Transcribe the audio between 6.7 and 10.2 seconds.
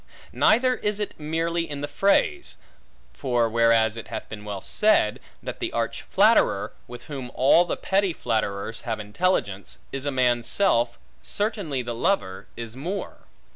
with whom all the petty flatterers have intelligence, is a